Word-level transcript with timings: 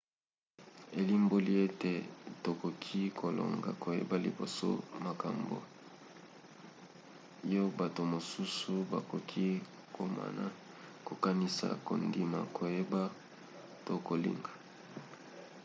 elimboli 0.99 1.51
ete 1.65 1.91
tokoki 2.45 3.01
kolonga 3.19 3.71
koyeba 3.81 4.15
liboso 4.25 4.69
makambo 5.05 5.57
yo 7.53 7.63
bato 7.79 8.01
mosusu 8.13 8.73
bakoki 8.91 9.47
komona 9.95 10.45
kokanisa 11.07 11.67
kondima 11.87 12.39
koyeba 12.57 13.01
to 13.85 13.93
kolinga 14.07 14.51